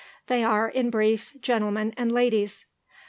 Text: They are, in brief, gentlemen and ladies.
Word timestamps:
They 0.25 0.43
are, 0.43 0.67
in 0.67 0.89
brief, 0.89 1.39
gentlemen 1.41 1.93
and 1.95 2.11
ladies. 2.11 2.65